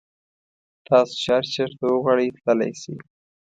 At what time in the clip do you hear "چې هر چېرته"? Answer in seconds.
1.21-1.83